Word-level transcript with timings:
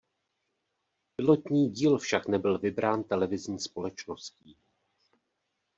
Pilotní 1.15 1.69
díl 1.69 1.97
však 1.97 2.27
nebyl 2.27 2.59
vybrán 2.59 3.03
televizní 3.03 3.59
společností. 3.59 4.57